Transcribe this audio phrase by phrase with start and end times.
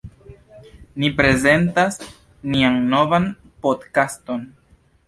[1.03, 2.01] Ni prezentas
[2.55, 3.33] nian novan
[3.67, 4.53] podkaston.